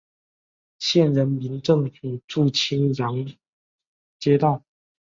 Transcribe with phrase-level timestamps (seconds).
[0.79, 3.23] 县人民政府驻青阳
[4.17, 4.63] 街道。